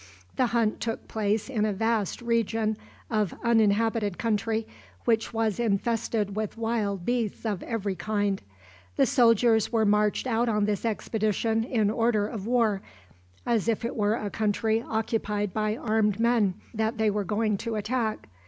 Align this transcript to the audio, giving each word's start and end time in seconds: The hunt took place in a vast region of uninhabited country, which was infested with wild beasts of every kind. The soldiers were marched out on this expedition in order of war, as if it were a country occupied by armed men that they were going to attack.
The 0.35 0.47
hunt 0.47 0.79
took 0.79 1.07
place 1.07 1.47
in 1.47 1.63
a 1.63 1.71
vast 1.71 2.23
region 2.23 2.75
of 3.11 3.35
uninhabited 3.43 4.17
country, 4.17 4.65
which 5.05 5.31
was 5.31 5.59
infested 5.59 6.35
with 6.35 6.57
wild 6.57 7.05
beasts 7.05 7.45
of 7.45 7.61
every 7.61 7.93
kind. 7.93 8.41
The 8.95 9.05
soldiers 9.05 9.71
were 9.71 9.85
marched 9.85 10.25
out 10.25 10.49
on 10.49 10.65
this 10.65 10.85
expedition 10.85 11.63
in 11.63 11.91
order 11.91 12.25
of 12.27 12.47
war, 12.47 12.81
as 13.45 13.67
if 13.67 13.85
it 13.85 13.95
were 13.95 14.15
a 14.15 14.31
country 14.31 14.81
occupied 14.89 15.53
by 15.53 15.77
armed 15.77 16.19
men 16.19 16.55
that 16.73 16.97
they 16.97 17.11
were 17.11 17.23
going 17.23 17.57
to 17.57 17.75
attack. 17.75 18.27